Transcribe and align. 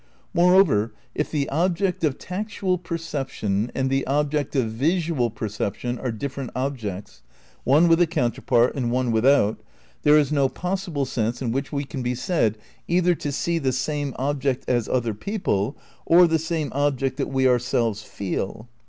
Moreover, 0.33 0.93
if 1.13 1.29
the 1.29 1.47
object 1.49 2.03
of 2.03 2.17
tactual 2.17 2.79
perception 2.79 3.71
and 3.75 3.87
the 3.87 4.03
ob 4.07 4.31
ject 4.31 4.55
of 4.55 4.71
visual 4.71 5.29
perception 5.29 5.99
are 5.99 6.11
different 6.11 6.49
objects, 6.55 7.21
one 7.65 7.87
with 7.87 8.01
a 8.01 8.07
counterpart 8.07 8.73
and 8.75 8.89
one 8.91 9.11
without, 9.11 9.59
there 10.01 10.17
is 10.17 10.31
no 10.31 10.49
possible 10.49 11.05
sense 11.05 11.39
in 11.39 11.51
which 11.51 11.71
we 11.71 11.83
can 11.83 12.01
be 12.01 12.15
said 12.15 12.57
either 12.87 13.13
to 13.13 13.31
see 13.31 13.59
the 13.59 13.71
same 13.71 14.15
ob 14.17 14.41
ject 14.41 14.67
as 14.67 14.89
other 14.89 15.13
people 15.13 15.77
or 16.03 16.25
the 16.25 16.39
same 16.39 16.71
object 16.73 17.17
that 17.17 17.29
we 17.29 17.47
ourselves 17.47 18.01
feel. 18.01 18.67